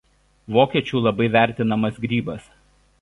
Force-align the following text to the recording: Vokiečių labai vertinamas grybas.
Vokiečių 0.55 1.03
labai 1.07 1.29
vertinamas 1.37 2.01
grybas. 2.07 2.49